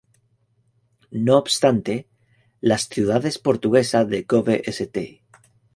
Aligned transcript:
No 1.11 1.37
obstante, 1.37 2.07
las 2.59 2.87
ciudades 2.89 3.37
portuguesas 3.37 4.09
de 4.09 4.25
Cove-St. 4.25 5.21